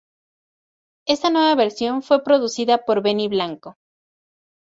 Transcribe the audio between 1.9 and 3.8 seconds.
fue producida por Benny Blanco.